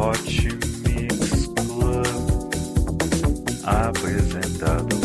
Hot 0.00 0.16
Mix 0.16 1.46
Club, 1.68 2.54
apresentado 3.64 4.99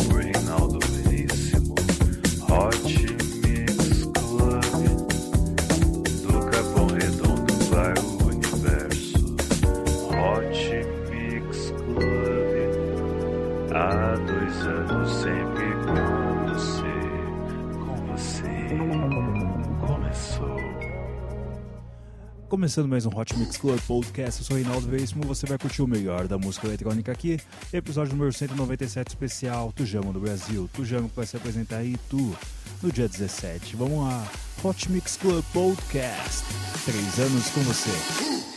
Começando 22.56 22.88
mais 22.88 23.04
um 23.04 23.10
Hot 23.14 23.38
Mix 23.38 23.58
Club 23.58 23.78
Podcast, 23.86 24.40
eu 24.40 24.46
sou 24.46 24.56
Reinaldo 24.56 24.88
Veríssimo 24.88 25.22
você 25.26 25.44
vai 25.44 25.58
curtir 25.58 25.82
o 25.82 25.86
melhor 25.86 26.26
da 26.26 26.38
música 26.38 26.66
eletrônica 26.66 27.12
aqui. 27.12 27.38
Episódio 27.70 28.14
número 28.14 28.32
197 28.32 29.08
especial, 29.08 29.70
Tujamo 29.72 30.10
do 30.10 30.20
Brasil. 30.20 30.66
Tujamo 30.72 31.06
que 31.06 31.16
vai 31.16 31.26
se 31.26 31.36
apresentar 31.36 31.76
aí, 31.76 31.98
tu, 32.08 32.34
no 32.82 32.90
dia 32.90 33.06
17. 33.06 33.76
Vamos 33.76 33.98
lá, 33.98 34.26
Hot 34.64 34.90
Mix 34.90 35.18
Club 35.18 35.44
Podcast. 35.52 36.46
Três 36.86 37.18
anos 37.18 37.50
com 37.50 37.60
você. 37.60 38.55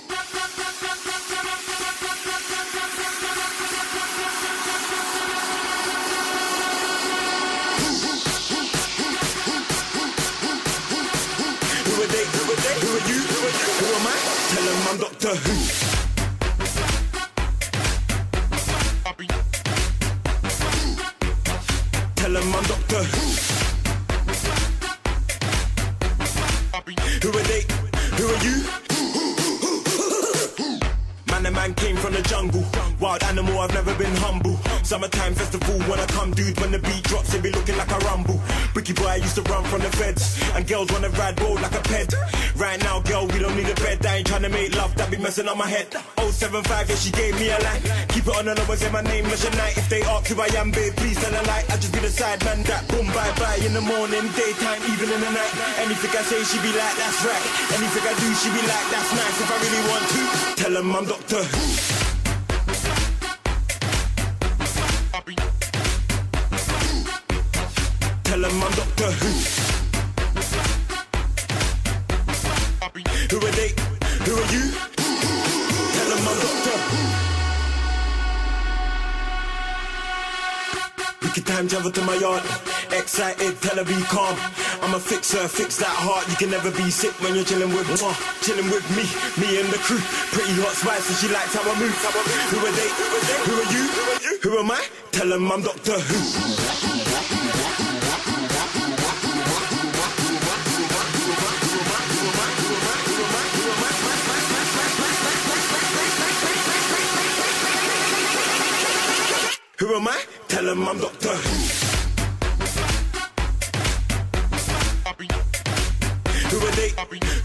Humble. 34.18 34.58
Summertime 34.84 35.34
festival, 35.36 35.80
when 35.90 36.00
I 36.00 36.06
come, 36.08 36.32
dude, 36.32 36.60
when 36.60 36.72
the 36.72 36.80
beat 36.80 37.04
drops, 37.04 37.34
it 37.34 37.44
be 37.44 37.52
looking 37.52 37.78
like 37.78 37.92
a 37.92 38.00
rumble. 38.00 38.40
Bricky 38.74 38.94
boy, 38.94 39.08
I 39.08 39.16
used 39.18 39.36
to 39.36 39.44
run 39.44 39.64
from 39.66 39.82
the 39.82 39.92
feds. 39.98 40.40
And 40.56 40.68
girls 40.68 40.92
wanna 40.92 41.10
ride 41.10 41.40
road 41.42 41.62
like 41.62 41.76
a 41.76 41.82
pet. 41.82 42.14
Right 42.56 42.80
now, 42.84 43.00
girl, 43.02 43.28
we 43.28 43.40
don't 43.40 43.56
need 43.56 43.70
a 43.70 43.76
bed. 43.76 44.06
I 44.06 44.18
ain't 44.18 44.28
trying 44.28 44.44
to 44.44 44.50
make 44.50 44.76
love, 44.76 44.96
that 44.96 45.12
be 45.12 45.18
messing 45.18 45.48
up 45.48 45.58
my 45.58 45.68
head. 45.68 45.94
075, 46.18 46.90
yeah, 46.90 46.96
she 46.96 47.12
gave 47.12 47.36
me 47.40 47.50
a 47.50 47.60
line. 47.60 47.82
Keep 48.10 48.28
it 48.28 48.36
on 48.36 48.46
the 48.46 48.56
low, 48.56 48.76
say 48.76 48.92
my 48.92 49.02
name, 49.02 49.26
Lusha 49.26 49.52
Night. 49.58 49.78
If 49.78 49.90
they 49.90 50.02
ask 50.04 50.28
who 50.28 50.40
I 50.42 50.48
am, 50.58 50.72
babe, 50.72 50.96
please 50.96 51.18
tell 51.20 51.34
a 51.34 51.44
lie. 51.48 51.66
I 51.70 51.76
just 51.78 51.94
be 51.94 52.00
the 52.00 52.10
side 52.10 52.44
man 52.46 52.64
that 52.64 52.88
boom, 52.88 53.08
bye 53.08 53.34
bye. 53.40 53.60
In 53.66 53.74
the 53.74 53.82
morning, 53.82 54.26
daytime, 54.36 54.82
even 54.94 55.10
in 55.10 55.20
the 55.22 55.32
night. 55.32 55.54
Anything 55.84 56.12
I 56.12 56.24
say, 56.24 56.42
she 56.44 56.58
be 56.62 56.72
like, 56.72 56.96
that's 56.98 57.20
right. 57.26 57.46
Anything 57.78 58.04
I 58.08 58.14
do, 58.18 58.28
she 58.36 58.50
be 58.50 58.62
like, 58.64 58.88
that's 58.94 59.12
nice. 59.14 59.38
If 59.42 59.50
I 59.50 59.58
really 59.60 59.84
want 59.90 60.06
to, 60.10 60.22
tell 60.64 60.74
them 60.74 60.96
I'm 60.96 61.06
Doctor 61.06 61.44
Who. 61.44 61.99
Who. 69.12 69.30
Are 73.40 73.52
they? 73.58 73.74
Who 74.26 74.34
are 74.38 74.50
you? 74.54 74.72
Tell 75.96 76.12
I'm 76.14 76.26
Doctor 76.26 76.78
Who. 76.90 77.02
Wicked 81.26 81.46
time 81.48 81.68
travel 81.68 81.92
to 81.92 82.02
my 82.04 82.16
yard. 82.16 82.44
Excited, 82.92 83.62
tell 83.62 83.78
her 83.78 83.86
be 83.86 84.02
calm. 84.10 84.38
I'm 84.82 84.94
a 84.94 85.00
fixer, 85.00 85.48
fix 85.48 85.78
that 85.78 85.88
heart. 85.88 86.28
You 86.30 86.36
can 86.36 86.52
never 86.52 86.70
be 86.72 86.92
sick 86.92 87.14
when 87.22 87.34
you're 87.36 87.46
chilling 87.46 87.74
with 87.74 87.88
mwah, 87.88 88.14
chilling 88.42 88.70
with 88.70 88.86
me, 88.94 89.06
me 89.42 89.60
and 89.60 89.70
the 89.70 89.80
crew. 89.80 90.02
Pretty 90.34 90.54
hot 90.62 90.76
spice, 90.76 91.08
and 91.10 91.18
she 91.18 91.28
likes 91.34 91.56
how 91.56 91.62
I 91.66 91.74
move. 91.80 91.96
How 91.98 92.10
I 92.14 92.22
move. 92.22 92.50
Who 92.54 92.60
are 92.62 92.74
they? 92.78 92.90
Who 93.46 93.54
are 93.58 93.70
you? 93.74 93.86
Who 94.44 94.60
am 94.60 94.72
I? 94.72 94.86
Tell 95.12 95.30
them 95.30 95.52
I'm 95.52 95.62
Doctor 95.64 96.00
Who. 96.00 97.39
Who 109.90 109.96
am 109.96 110.08
I? 110.08 110.24
Tell 110.48 110.66
them 110.66 110.88
I'm 110.88 111.00
Doctor 111.00 111.30
Who. 111.30 111.50
Who 116.50 116.58
are 116.68 116.72
they? 116.76 117.39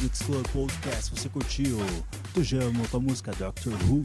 Mix 0.00 0.22
Club 0.22 0.46
Podcast 0.48 1.10
você 1.10 1.28
curtiu 1.28 1.78
Tujamo 2.32 2.86
com 2.88 2.96
a 2.96 3.00
música 3.00 3.32
Doctor 3.32 3.72
Who. 3.84 4.02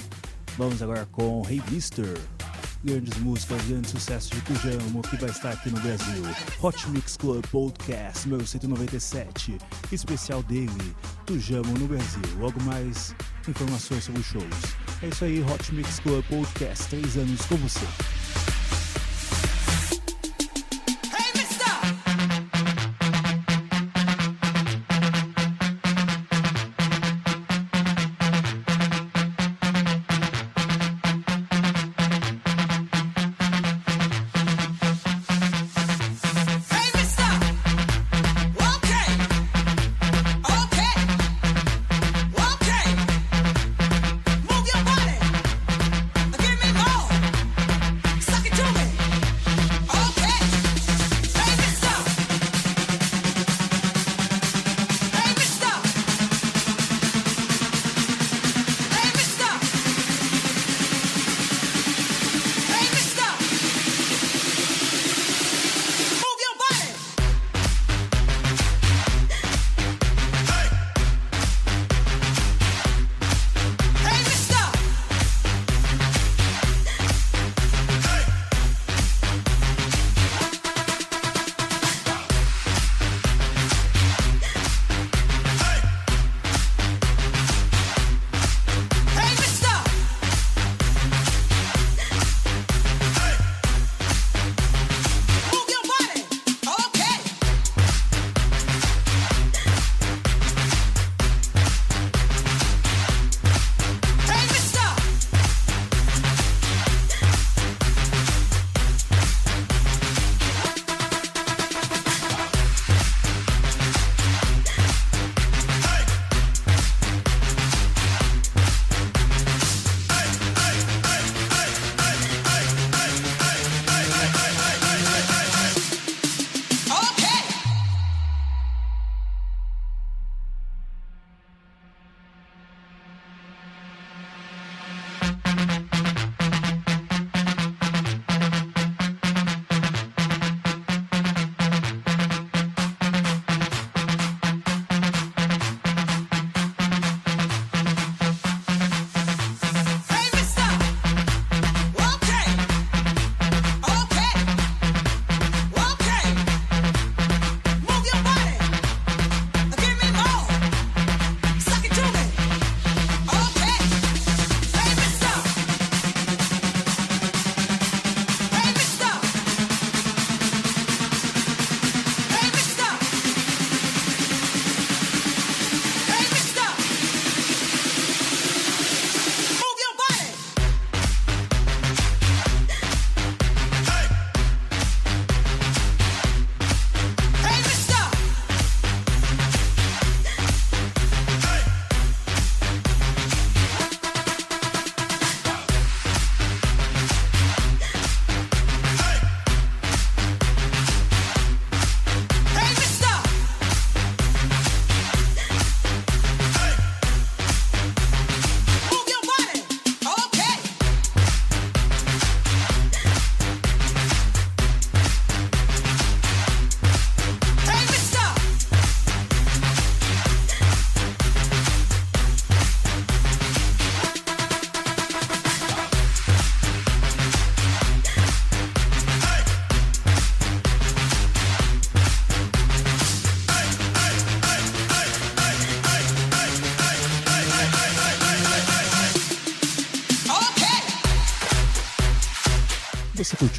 Vamos 0.58 0.82
agora 0.82 1.06
com 1.12 1.44
Hey 1.50 1.62
Mister. 1.72 2.18
Grandes 2.84 3.18
músicas, 3.20 3.62
grandes 3.66 3.92
sucessos 3.92 4.30
de 4.30 4.42
Tujamo 4.42 5.02
que 5.02 5.18
vai 5.18 5.30
estar 5.30 5.52
aqui 5.52 5.70
no 5.70 5.80
Brasil. 5.82 6.24
Hot 6.62 6.90
Mix 6.90 7.18
Club 7.18 7.46
Podcast 7.48 8.28
número 8.28 8.48
197. 8.48 9.58
Especial 9.92 10.44
dele, 10.44 10.96
Tujamo 11.26 11.78
no 11.78 11.88
Brasil. 11.88 12.22
Logo 12.40 12.62
mais 12.64 13.16
informações 13.48 14.04
sobre 14.04 14.22
os 14.22 14.28
shows. 14.28 14.44
É 15.02 15.08
isso 15.08 15.26
aí, 15.26 15.42
Hot 15.42 15.74
Mix 15.74 16.00
Club 16.00 16.24
Podcast. 16.26 16.88
Três 16.88 17.18
anos 17.18 17.42
com 17.46 17.56
você. 17.58 18.19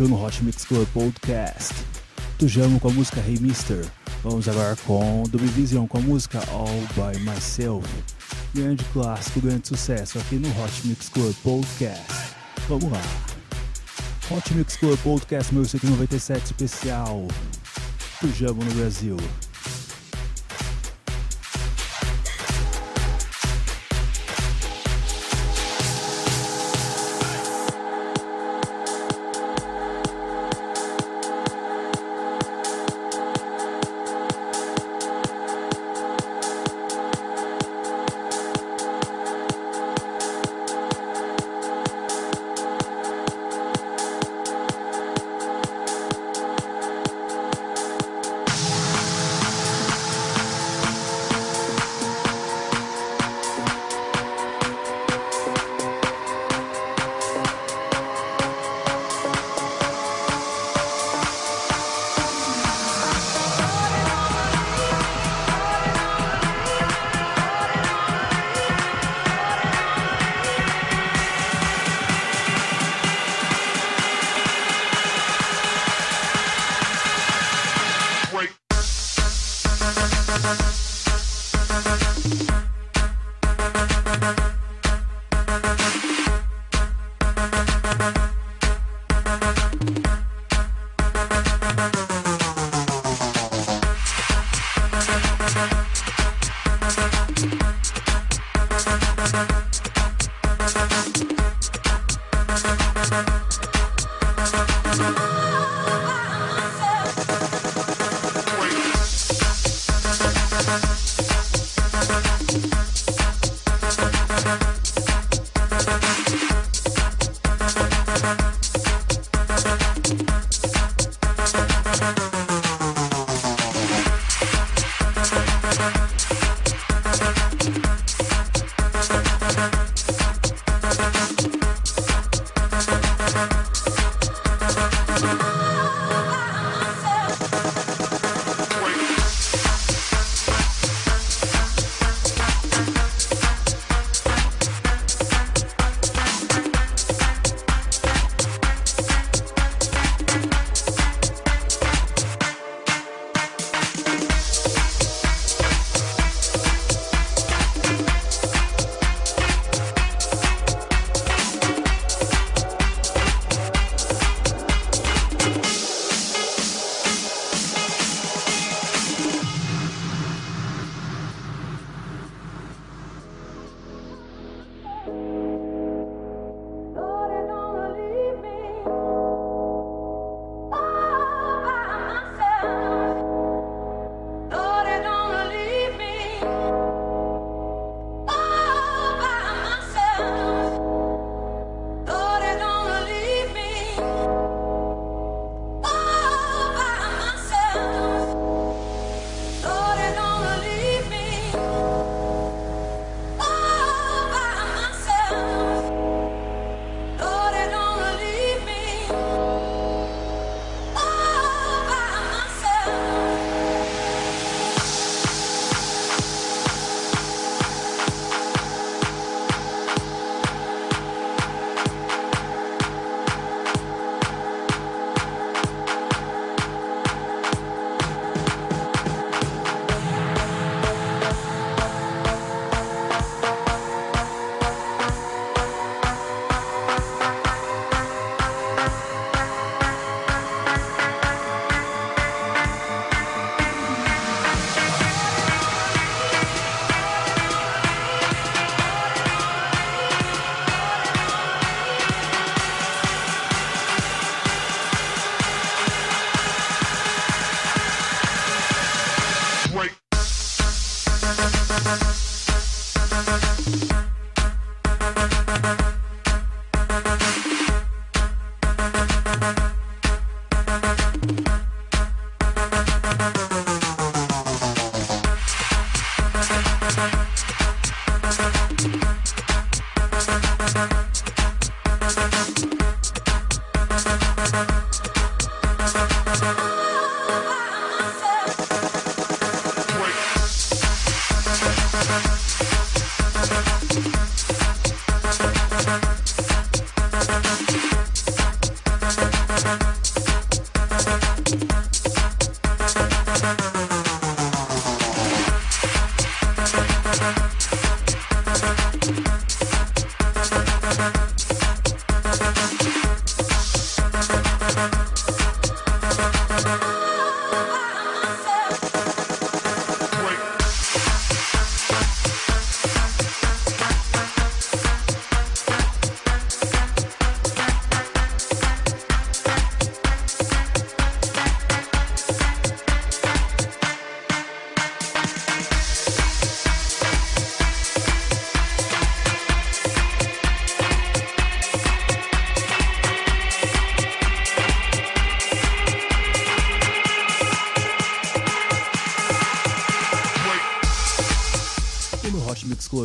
No 0.09 0.17
Hot 0.25 0.43
Mix 0.43 0.65
Club 0.65 0.87
Podcast. 0.95 1.75
Tujamo 2.39 2.81
com 2.81 2.89
a 2.89 2.93
música 2.93 3.21
Hey 3.21 3.39
Mister. 3.39 3.85
Vamos 4.23 4.49
agora 4.49 4.75
com 4.87 5.25
Vision 5.25 5.87
com 5.87 5.99
a 5.99 6.01
música 6.01 6.39
All 6.51 6.69
By 6.95 7.19
Myself. 7.21 7.87
Grande 8.55 8.85
clássico, 8.93 9.41
grande 9.41 9.69
sucesso 9.69 10.19
aqui 10.19 10.37
no 10.37 10.49
Hot 10.49 10.87
Mix 10.87 11.09
Club 11.11 11.35
Podcast. 11.43 12.35
Vamos 12.69 12.91
lá. 12.91 13.03
Hot 14.31 14.55
Mix 14.55 14.77
Club 14.77 14.99
Podcast 15.01 15.53
1197 15.53 16.45
especial. 16.45 17.29
Tujamo 18.21 18.65
no 18.65 18.75
Brasil. 18.75 19.17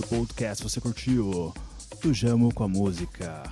Podcast 0.09 0.63
você 0.63 0.79
curtiu 0.79 1.53
Tujamo 2.01 2.53
com 2.53 2.63
a 2.63 2.67
música 2.67 3.43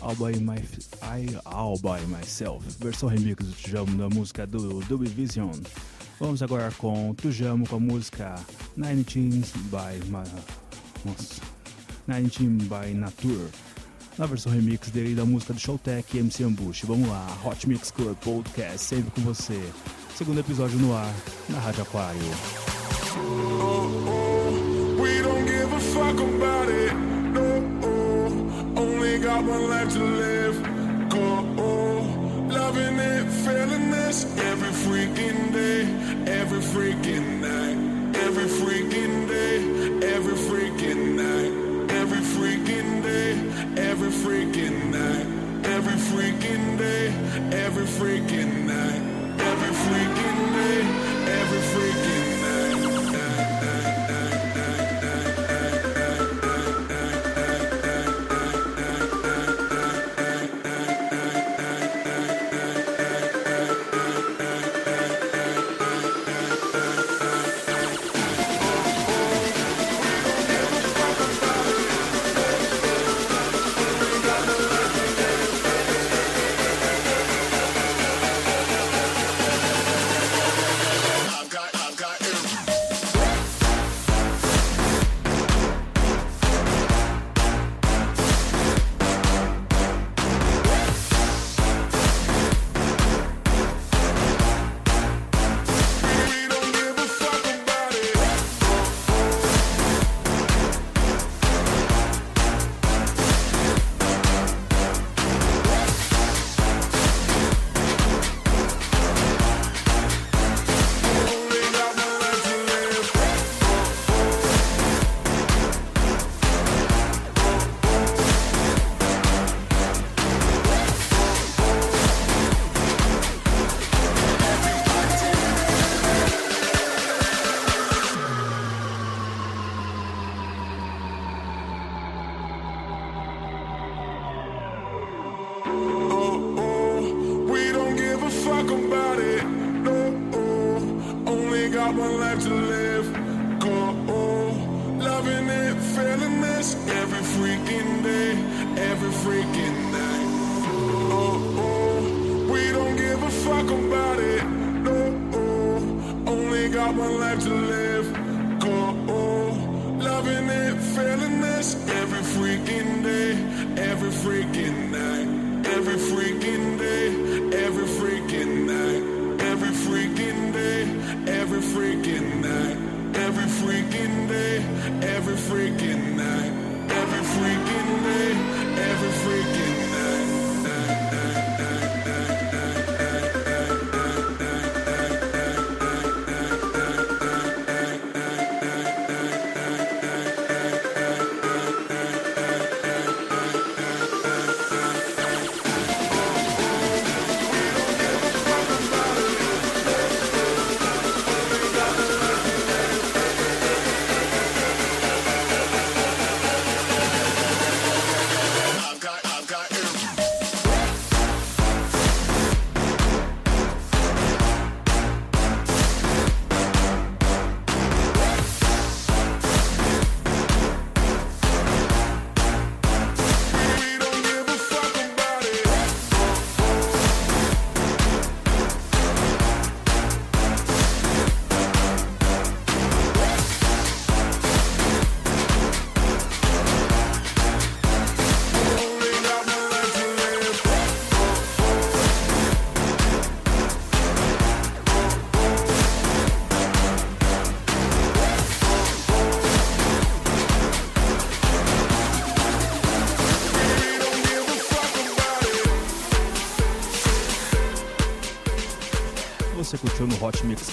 All 0.00 0.14
by, 0.14 0.38
my, 0.38 0.58
I, 1.02 1.38
All 1.44 1.76
by 1.78 2.04
Myself, 2.06 2.64
versão 2.78 3.08
remix 3.08 3.44
do 3.44 3.52
Tujamo 3.52 3.98
da 3.98 4.08
música 4.08 4.46
do 4.46 4.80
Dub 4.80 5.06
Vision. 5.06 5.52
Vamos 6.20 6.42
agora 6.42 6.70
com 6.78 7.14
Tujamo 7.14 7.66
com 7.68 7.76
a 7.76 7.80
música 7.80 8.34
19 8.76 9.42
by, 9.70 10.08
Ma, 10.08 10.24
nossa, 11.04 11.40
19 12.06 12.68
by 12.68 12.94
Nature, 12.94 13.48
na 14.16 14.26
versão 14.26 14.52
remix 14.52 14.90
dele 14.90 15.14
da 15.14 15.24
música 15.24 15.52
do 15.52 15.60
Showtech 15.60 16.16
e 16.16 16.20
MC 16.20 16.44
Ambush. 16.44 16.84
Vamos 16.84 17.08
lá, 17.08 17.26
Hot 17.44 17.68
Mix 17.68 17.90
Club 17.90 18.16
Podcast, 18.18 18.80
sempre 18.80 19.10
com 19.10 19.22
você. 19.22 19.60
Segundo 20.16 20.40
episódio 20.40 20.78
no 20.78 20.94
ar, 20.94 21.14
na 21.48 21.58
Rádio 21.58 21.82
Aquário. 21.82 22.20
We 23.18 23.24
don't 23.24 24.67
fuck 25.98 26.20
about 26.20 26.68
it. 26.68 26.94
No, 27.36 27.48
oh, 27.82 28.82
only 28.84 29.18
got 29.18 29.42
one 29.44 29.68
life 29.68 29.92
to 29.94 30.04
live. 30.24 30.56
Go, 31.08 31.26
oh, 31.58 32.00
loving 32.48 32.98
it, 33.12 33.24
feeling 33.44 33.90
this 33.90 34.16
every 34.50 34.72
freaking 34.84 35.52
day, 35.52 35.80
every 36.40 36.62
freaking 36.72 37.28
night, 37.48 37.78
every 38.24 38.48
freaking 38.60 39.16
day, 39.34 39.56
every 40.14 40.38
freaking 40.48 41.02
night, 41.24 41.52
every 42.00 42.22
freaking 42.34 43.02
day, 43.02 43.30
every 43.90 44.12
freaking 44.22 44.78
night, 44.98 45.26
every 45.74 45.98
freaking 46.10 46.78
day, 46.78 47.06
every 47.64 47.88
freaking 47.98 48.52
night, 48.72 49.02
every 49.50 49.72
freaking 49.84 50.40
day, 50.58 50.87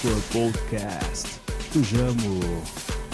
Club 0.02 0.22
Podcast 0.32 1.40
Tujamo 1.76 2.40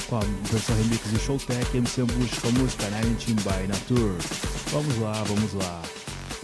com 0.08 0.18
a 0.18 0.20
versão 0.52 0.76
remix 0.76 1.10
de 1.10 1.18
Showtech 1.18 1.78
MC 1.78 2.02
Ambush 2.02 2.40
com 2.40 2.48
a 2.50 2.52
música 2.52 2.84
19 2.86 3.34
by 3.34 3.68
Nature. 3.68 4.18
Vamos 4.72 5.00
lá, 5.00 5.24
vamos 5.24 5.54
lá. 5.54 5.82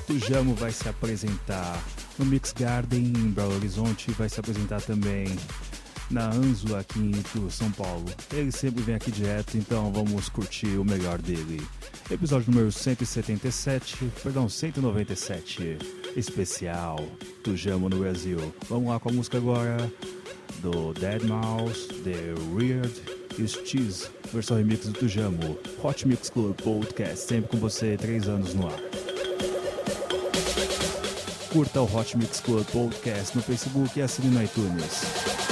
Tujamo 0.08 0.56
vai 0.56 0.72
se 0.72 0.90
apresentar 0.90 1.80
no 2.18 2.26
Mix 2.26 2.54
Garden 2.54 3.04
em 3.04 3.30
Belo 3.30 3.56
Horizonte, 3.56 4.10
vai 4.14 4.30
se 4.30 4.40
apresentar 4.40 4.82
também 4.82 5.28
na 6.10 6.30
Anzo 6.30 6.76
aqui 6.76 6.98
em 6.98 7.12
Itu, 7.12 7.52
São 7.52 7.70
Paulo. 7.72 8.06
Ele 8.34 8.52
sempre 8.52 8.82
vem 8.82 8.96
aqui 8.96 9.12
direto, 9.12 9.58
então 9.58 9.92
vamos 9.92 10.30
curtir 10.30 10.78
o 10.78 10.84
melhor 10.86 11.22
dele. 11.22 11.62
Episódio 12.10 12.52
número 12.52 12.72
177, 12.72 14.12
perdão, 14.24 14.50
197, 14.50 15.78
especial 16.16 17.06
Tujamo 17.44 17.90
no 17.90 18.00
Brasil. 18.00 18.40
Vamos 18.70 18.90
lá 18.90 19.00
com 19.00 19.10
a 19.10 19.14
música 19.14 19.38
agora 19.38 19.92
do 20.62 20.94
Dead 20.94 21.24
Mouse, 21.24 21.88
The 22.04 22.34
Weird 22.54 23.18
os 23.44 23.52
Cheese, 23.66 24.08
versão 24.34 24.58
remix 24.58 24.86
do 24.88 24.94
Tujamo. 24.94 25.58
Hot 25.84 26.08
Mix 26.08 26.30
Club 26.30 26.56
Podcast, 26.62 27.28
sempre 27.28 27.52
com 27.52 27.58
você, 27.58 27.96
três 27.98 28.28
anos 28.28 28.54
no 28.54 28.68
ar. 28.68 28.80
Curta 31.52 31.82
o 31.82 31.96
Hot 31.96 32.18
Mix 32.18 32.40
Club 32.40 32.66
Podcast 32.68 33.36
no 33.36 33.44
Facebook 33.44 33.98
e 33.98 34.02
assine 34.02 34.30
no 34.30 34.44
iTunes. 34.44 35.47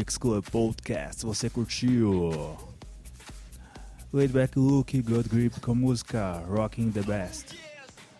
Mix 0.00 0.16
Club 0.16 0.42
Podcast 0.50 1.26
você 1.26 1.50
curtiu 1.50 2.56
Laid 4.10 4.32
Back 4.32 4.58
Look, 4.58 4.98
Good 5.02 5.28
Grip 5.28 5.60
com 5.60 5.74
música 5.74 6.42
Rocking 6.48 6.90
the 6.90 7.02
Best. 7.02 7.58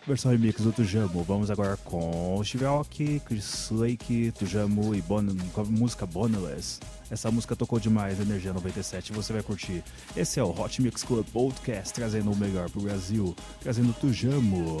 Versão 0.05 0.31
remix 0.31 0.61
do 0.61 0.71
Tujamo. 0.71 1.23
Vamos 1.23 1.49
agora 1.49 1.75
com 1.77 2.39
Steve 2.43 2.65
Aoki, 2.65 3.19
Chris 3.25 3.71
Lake, 3.71 4.31
Tujamo 4.37 4.93
e 4.93 5.01
bon 5.01 5.25
com 5.53 5.61
a 5.61 5.63
música 5.63 6.05
Boneless. 6.05 6.79
Essa 7.09 7.31
música 7.31 7.55
tocou 7.55 7.79
demais, 7.79 8.19
Energia 8.19 8.53
97, 8.53 9.11
você 9.11 9.33
vai 9.33 9.41
curtir. 9.41 9.83
Esse 10.15 10.39
é 10.39 10.43
o 10.43 10.51
Hot 10.51 10.79
Mix 10.83 11.01
Club 11.01 11.25
Podcast, 11.33 11.95
trazendo 11.95 12.31
o 12.31 12.35
melhor 12.35 12.69
pro 12.69 12.81
Brasil, 12.81 13.35
trazendo 13.59 13.91
Tujamo. 13.93 14.79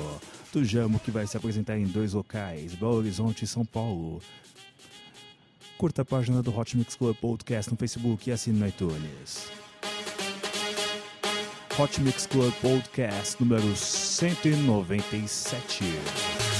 Tujamo 0.51 0.99
que 0.99 1.09
vai 1.09 1.25
se 1.25 1.35
apresentar 1.35 1.79
em 1.79 1.85
dois 1.85 2.13
locais, 2.13 2.75
Belo 2.75 2.97
Horizonte 2.97 3.43
e 3.43 3.47
São 3.47 3.65
Paulo. 3.65 4.21
Curta 5.81 6.03
a 6.03 6.05
página 6.05 6.43
do 6.43 6.51
Hot 6.51 6.77
Mix 6.77 6.95
Club 6.95 7.15
Podcast 7.15 7.71
no 7.71 7.75
Facebook 7.75 8.29
e 8.29 8.31
assine 8.31 8.59
no 8.59 8.67
iTunes. 8.67 9.49
Hot 11.75 11.99
Mix 12.01 12.27
Club 12.27 12.53
Podcast 12.61 13.41
número 13.41 13.75
197. 13.75 16.50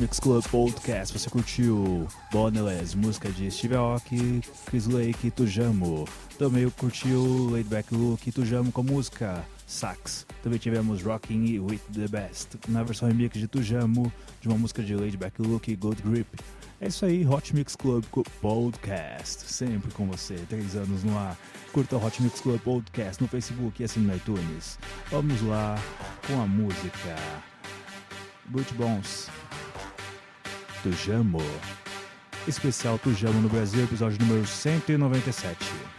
Mix 0.00 0.20
Club 0.20 0.44
Podcast 0.48 1.18
você 1.18 1.30
curtiu 1.30 2.06
Boneless, 2.30 2.96
música 2.96 3.30
de 3.30 3.50
Steve 3.50 3.76
Aoki, 3.76 4.40
Chris 4.66 4.86
Lake 4.86 5.28
e 5.28 5.30
Tujamo. 5.30 6.06
Também 6.38 6.68
curtiu 6.70 7.48
Laid 7.50 7.68
Back 7.68 7.94
Look 7.94 8.26
e 8.26 8.32
Tujamo 8.32 8.70
com 8.70 8.82
música 8.82 9.44
Sax. 9.66 10.26
Também 10.42 10.58
tivemos 10.58 11.02
Rocking 11.02 11.60
With 11.60 11.80
The 11.92 12.08
Best, 12.08 12.58
na 12.68 12.82
versão 12.82 13.08
remix 13.08 13.38
de 13.38 13.48
Tujamo, 13.48 14.12
de 14.40 14.48
uma 14.48 14.58
música 14.58 14.82
de 14.82 14.94
Laid 14.94 15.16
Back 15.16 15.40
Look 15.40 15.68
e 15.68 15.76
Gold 15.76 16.02
Grip. 16.02 16.28
É 16.80 16.88
isso 16.88 17.06
aí, 17.06 17.26
Hot 17.26 17.54
Mix 17.54 17.74
Club 17.74 18.04
Podcast, 18.40 19.50
sempre 19.50 19.90
com 19.92 20.06
você, 20.06 20.34
três 20.48 20.76
anos 20.76 21.02
no 21.04 21.16
ar. 21.16 21.36
Curta 21.72 21.96
o 21.96 22.04
Hot 22.04 22.22
Mix 22.22 22.40
Club 22.40 22.60
Podcast 22.60 23.22
no 23.22 23.28
Facebook 23.28 23.80
e 23.80 23.84
assine 23.84 24.06
no 24.06 24.16
iTunes. 24.16 24.78
Vamos 25.10 25.40
lá 25.42 25.76
com 26.26 26.40
a 26.40 26.46
música 26.46 27.16
Boot 28.48 28.72
Bones, 28.74 29.28
Tujamo. 30.86 31.38
Especial 32.46 32.96
Tujamo 32.96 33.40
no 33.40 33.48
Brasil, 33.48 33.82
episódio 33.82 34.18
número 34.20 34.46
197. 34.46 35.95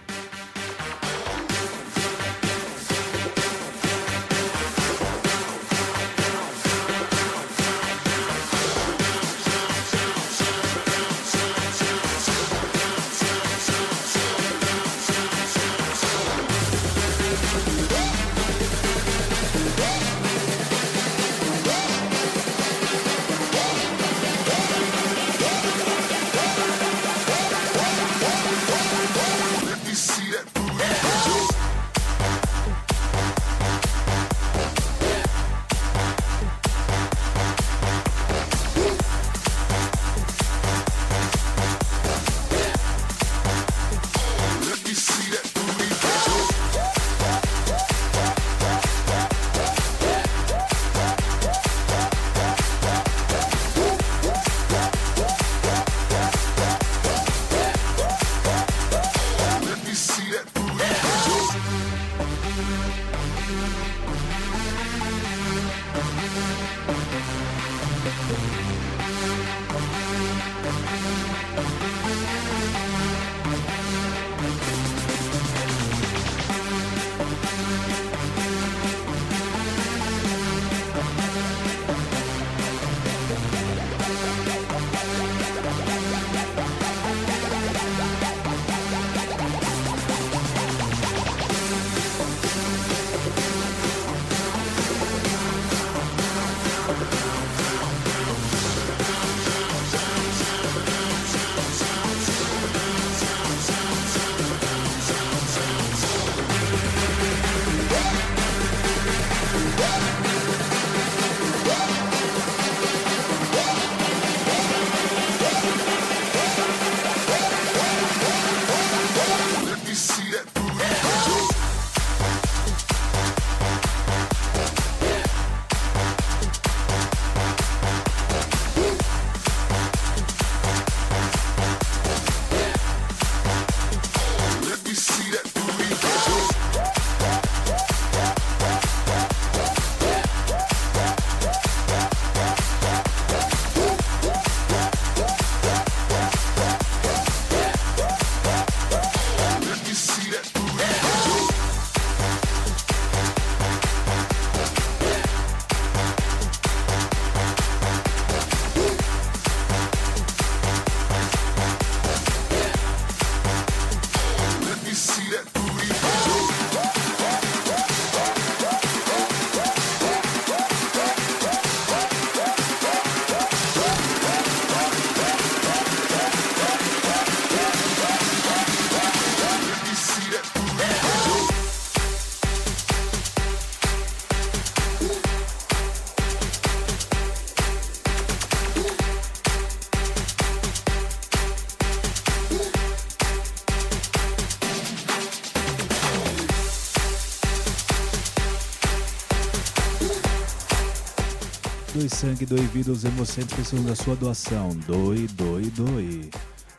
Doe 202.07 202.15
sangue, 202.15 202.45
doe 202.45 202.65
vida, 202.67 202.89
os 202.89 203.03
hemocentros 203.03 203.53
precisam 203.53 203.83
da 203.83 203.93
sua 203.93 204.15
doação. 204.15 204.69
Doe, 204.87 205.27
doe, 205.27 205.69
doe. 205.71 206.29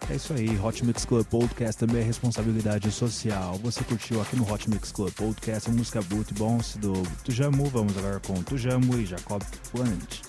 É 0.08 0.16
isso 0.16 0.32
aí, 0.32 0.58
Hot 0.58 0.82
Mix 0.86 1.04
Club 1.04 1.26
Podcast 1.26 1.78
também 1.78 2.00
é 2.00 2.04
responsabilidade 2.04 2.90
social. 2.90 3.58
Você 3.62 3.84
curtiu 3.84 4.22
aqui 4.22 4.36
no 4.36 4.50
Hot 4.50 4.70
Mix 4.70 4.90
Club 4.90 5.12
Podcast 5.12 5.68
a 5.68 5.72
música 5.74 6.00
Boot 6.00 6.32
Bones 6.32 6.76
do 6.76 6.94
Tujamu. 7.24 7.66
Vamos 7.66 7.94
agora 7.98 8.18
com 8.20 8.42
Tujamu 8.42 8.98
e 8.98 9.04
Jacob 9.04 9.42
Plant 9.70 10.20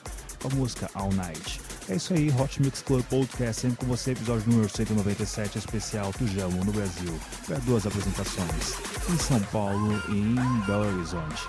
com 0.42 0.50
a 0.50 0.56
música 0.56 0.90
All 0.94 1.14
Night. 1.14 1.62
É 1.88 1.96
isso 1.96 2.14
aí, 2.14 2.30
Hot 2.32 2.62
Mix 2.62 2.82
Club 2.82 3.06
Podcast, 3.06 3.62
sempre 3.62 3.78
com 3.78 3.86
você, 3.86 4.12
episódio 4.12 4.52
número 4.52 4.68
197, 4.68 5.60
especial 5.60 6.12
Tujamo 6.12 6.66
no 6.66 6.74
Brasil. 6.74 7.18
Para 7.48 7.58
duas 7.60 7.88
apresentações, 7.88 8.74
em 9.10 9.18
São 9.18 9.40
Paulo 9.44 10.04
e 10.10 10.18
em 10.18 10.66
Belo 10.66 10.94
Horizonte. 10.94 11.48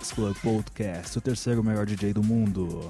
Mix 0.00 0.12
Club 0.12 0.34
Podcast, 0.38 1.18
o 1.18 1.20
terceiro 1.20 1.62
melhor 1.62 1.84
DJ 1.84 2.14
do 2.14 2.22
mundo. 2.22 2.88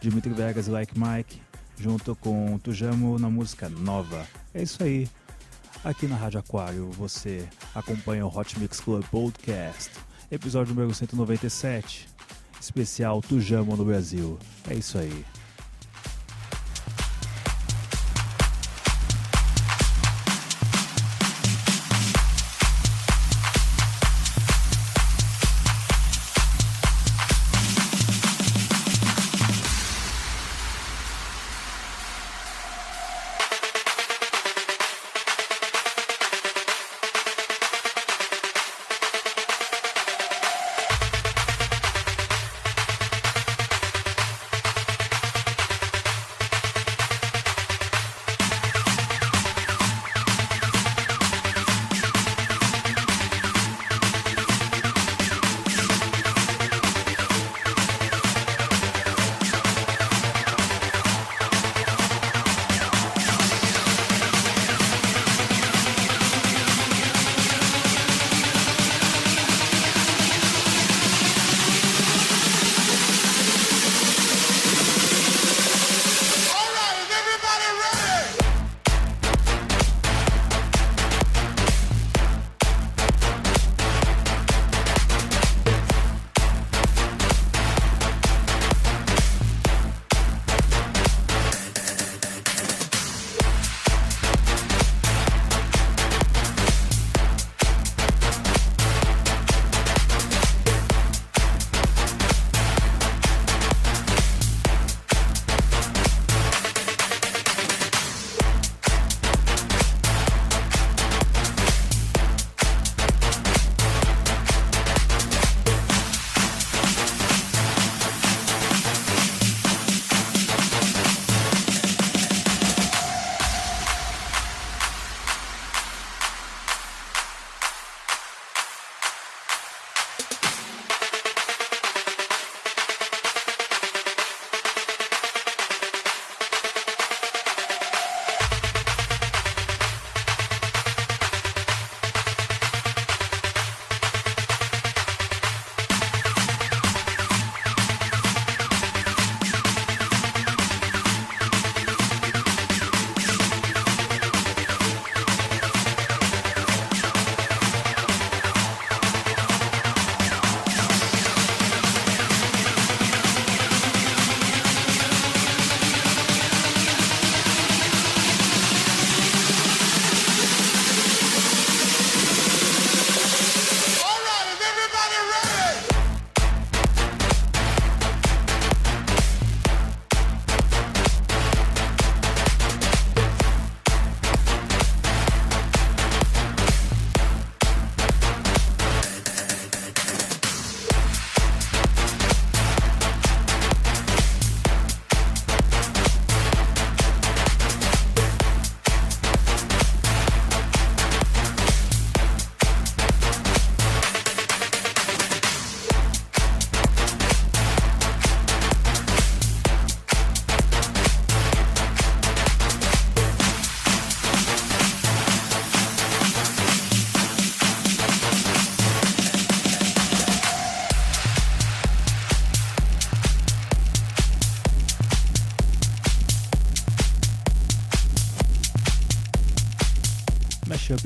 Dimitri 0.00 0.32
Vegas 0.32 0.66
e 0.66 0.70
Like 0.70 0.92
Mike, 0.98 1.40
junto 1.78 2.16
com 2.16 2.58
Tujamo 2.58 3.16
na 3.16 3.30
música 3.30 3.68
nova. 3.68 4.26
É 4.52 4.60
isso 4.60 4.82
aí. 4.82 5.08
Aqui 5.84 6.08
na 6.08 6.16
Rádio 6.16 6.40
Aquário 6.40 6.90
você 6.90 7.48
acompanha 7.72 8.26
o 8.26 8.36
Hot 8.36 8.58
Mix 8.58 8.80
Club 8.80 9.04
Podcast, 9.04 9.92
episódio 10.28 10.74
número 10.74 10.92
197, 10.92 12.08
especial 12.60 13.22
Tujamo 13.22 13.76
no 13.76 13.84
Brasil. 13.84 14.36
É 14.68 14.74
isso 14.74 14.98
aí. 14.98 15.24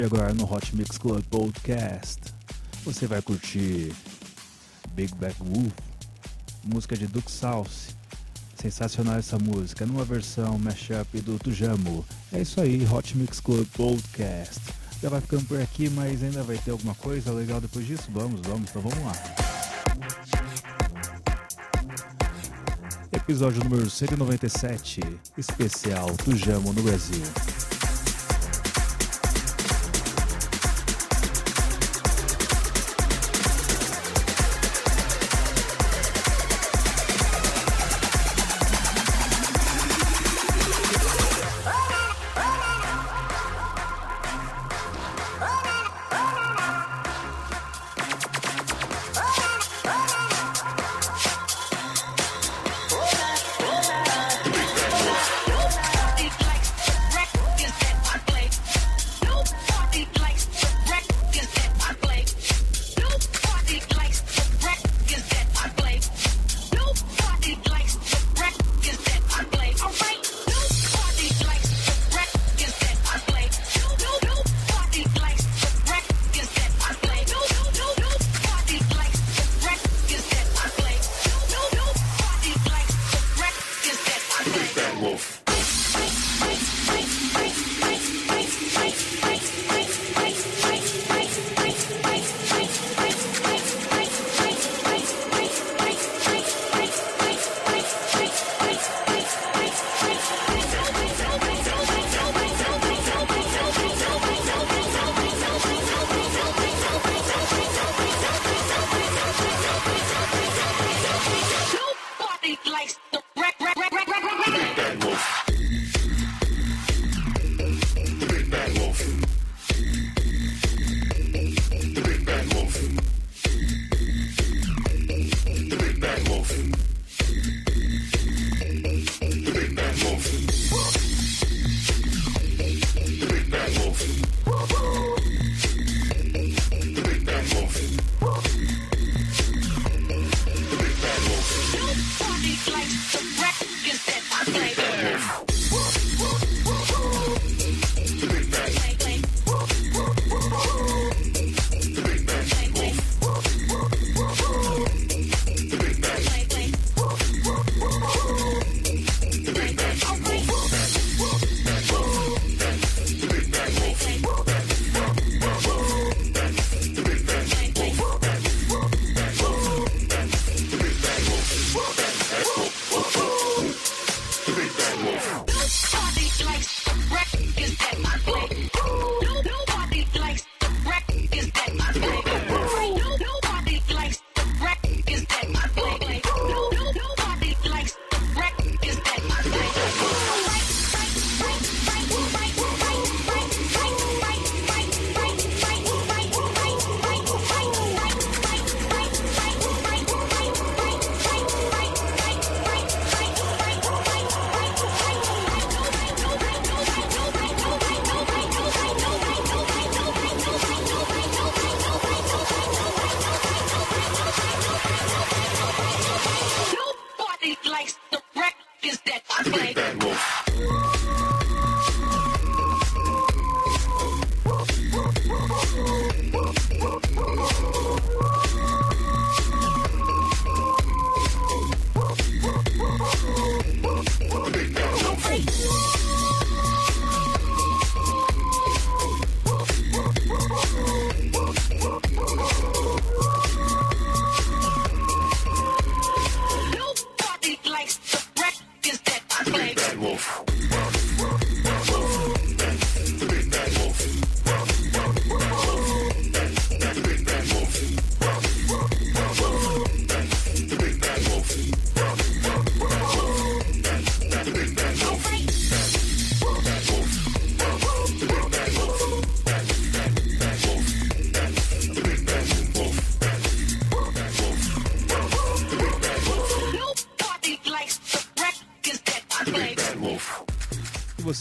Mashup 0.01 0.05
agora 0.05 0.33
no 0.33 0.45
Hot 0.45 0.75
Mix 0.75 0.97
Club 0.97 1.23
Podcast. 1.25 2.21
Você 2.85 3.07
vai 3.07 3.21
curtir 3.21 3.93
Big 4.95 5.15
Back 5.17 5.37
Wolf, 5.43 5.73
música 6.65 6.97
de 6.97 7.07
Duke 7.07 7.31
South. 7.31 7.95
Sensacional 8.57 9.17
essa 9.17 9.39
música, 9.39 9.87
numa 9.87 10.05
versão 10.05 10.59
mashup 10.59 11.21
do 11.21 11.39
Tujamo. 11.39 12.05
É 12.33 12.41
isso 12.41 12.61
aí, 12.61 12.87
Hot 12.87 13.17
Mix 13.17 13.41
Club 13.41 13.67
Podcast. 13.75 14.61
Já 15.03 15.09
vai 15.09 15.21
ficando 15.21 15.45
por 15.47 15.61
aqui, 15.61 15.91
mas 15.91 16.23
ainda 16.23 16.43
vai 16.43 16.59
ter 16.59 16.71
alguma 16.71 16.95
coisa 16.95 17.33
legal 17.33 17.61
depois 17.61 17.87
disso? 17.87 18.09
Vamos, 18.11 18.41
vamos, 18.43 18.71
então 18.71 18.83
vamos 18.83 19.05
lá. 19.05 19.13
Episódio 23.13 23.63
número 23.65 23.89
197, 23.89 25.01
especial 25.37 26.07
Tujamo 26.25 26.73
no 26.73 26.83
Brasil. 26.83 27.23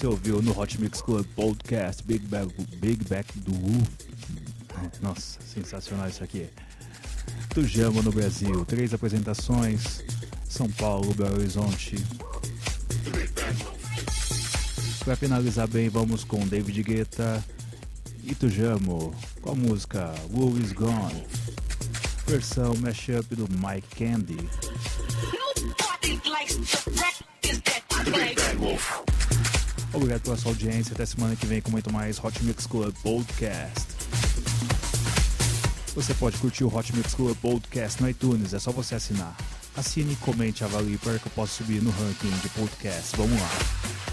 Ouviu 0.09 0.41
no 0.41 0.57
Hot 0.59 0.79
Mix 0.81 1.01
Club 1.01 1.25
Podcast 1.35 2.03
Big 2.03 2.25
Back, 2.27 2.51
Big 2.77 3.03
Back 3.07 3.37
do 3.39 3.53
Wolf. 3.53 3.89
Nossa, 5.01 5.39
sensacional 5.41 6.09
isso 6.09 6.23
aqui. 6.23 6.47
Tujamo 7.53 8.01
no 8.01 8.11
Brasil, 8.11 8.65
três 8.65 8.93
apresentações: 8.93 10.03
São 10.47 10.69
Paulo, 10.71 11.13
Belo 11.13 11.35
Horizonte. 11.35 11.95
Para 15.03 15.15
finalizar 15.15 15.67
bem, 15.67 15.89
vamos 15.89 16.23
com 16.23 16.47
David 16.47 16.81
Guetta 16.83 17.43
e 18.23 18.33
Tujamo 18.33 19.13
com 19.41 19.51
a 19.51 19.55
música 19.55 20.13
Who 20.31 20.57
Is 20.59 20.71
Gone, 20.71 21.23
versão 22.25 22.75
mashup 22.77 23.35
do 23.35 23.47
Mike 23.49 23.95
Candy. 23.95 24.49
Nobody 25.33 26.19
likes 26.29 26.55
the 26.55 26.91
records 26.91 27.61
that 27.61 27.83
I 27.91 28.33
play. 28.35 29.08
Obrigado 29.99 30.21
pela 30.21 30.37
sua 30.37 30.51
audiência. 30.51 30.93
Até 30.93 31.05
semana 31.05 31.35
que 31.35 31.45
vem 31.45 31.61
com 31.61 31.69
muito 31.69 31.91
mais 31.91 32.23
Hot 32.23 32.41
Mix 32.43 32.65
Club 32.65 32.95
Podcast. 33.03 33.85
Você 35.93 36.13
pode 36.13 36.37
curtir 36.37 36.63
o 36.63 36.73
Hot 36.73 36.95
Mix 36.95 37.13
Club 37.13 37.35
Podcast 37.37 38.01
no 38.01 38.09
iTunes, 38.09 38.53
é 38.53 38.59
só 38.59 38.71
você 38.71 38.95
assinar. 38.95 39.35
Assine, 39.75 40.15
comente, 40.15 40.63
avalie 40.63 40.97
para 40.97 41.19
que 41.19 41.27
eu 41.27 41.31
possa 41.35 41.51
subir 41.55 41.81
no 41.81 41.91
ranking 41.91 42.31
de 42.41 42.47
podcast. 42.49 43.17
Vamos 43.17 43.37
lá. 43.41 44.08